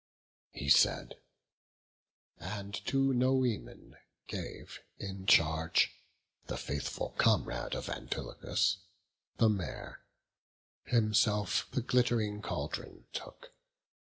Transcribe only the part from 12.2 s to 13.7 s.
caldron took.